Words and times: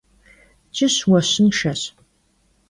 Ç'ış 0.75 0.95
vueşınşşeş. 1.09 1.81